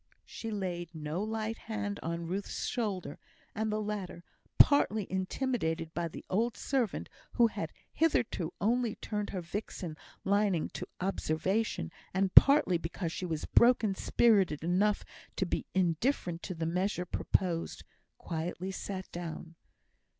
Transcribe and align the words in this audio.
She 0.25 0.49
laid 0.49 0.95
no 0.95 1.21
light 1.21 1.59
hand 1.59 1.99
on 2.01 2.25
Ruth's 2.25 2.65
shoulder; 2.65 3.19
and 3.53 3.71
the 3.71 3.79
latter, 3.79 4.23
partly 4.57 5.05
intimidated 5.11 5.93
by 5.93 6.07
the 6.07 6.25
old 6.27 6.57
servant, 6.57 7.07
who 7.33 7.45
had 7.45 7.71
hitherto 7.93 8.51
only 8.59 8.95
turned 8.95 9.29
her 9.29 9.41
vixen 9.41 9.95
lining 10.23 10.69
to 10.69 10.87
observation, 10.99 11.91
and 12.15 12.33
partly 12.33 12.79
because 12.79 13.11
she 13.11 13.27
was 13.27 13.45
broken 13.45 13.93
spirited 13.93 14.63
enough 14.63 15.05
to 15.35 15.45
be 15.45 15.67
indifferent 15.75 16.41
to 16.41 16.55
the 16.55 16.65
measure 16.65 17.05
proposed, 17.05 17.83
quietly 18.17 18.71
sat 18.71 19.07
down. 19.11 19.53